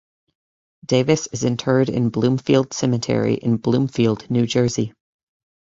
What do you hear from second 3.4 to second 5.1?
Bloomfield, New Jersey.